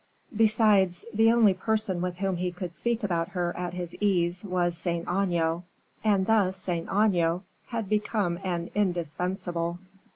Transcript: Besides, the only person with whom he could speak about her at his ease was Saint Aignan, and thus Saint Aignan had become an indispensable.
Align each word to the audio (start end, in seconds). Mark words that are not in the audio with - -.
Besides, 0.35 1.05
the 1.13 1.31
only 1.31 1.53
person 1.53 2.01
with 2.01 2.15
whom 2.17 2.37
he 2.37 2.51
could 2.51 2.73
speak 2.73 3.03
about 3.03 3.27
her 3.37 3.55
at 3.55 3.75
his 3.75 3.93
ease 3.99 4.43
was 4.43 4.75
Saint 4.75 5.07
Aignan, 5.07 5.61
and 6.03 6.25
thus 6.25 6.57
Saint 6.57 6.89
Aignan 6.89 7.41
had 7.67 7.87
become 7.87 8.39
an 8.43 8.71
indispensable. 8.73 9.77